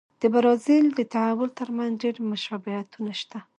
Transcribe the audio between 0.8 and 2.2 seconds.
د تحول ترمنځ ډېر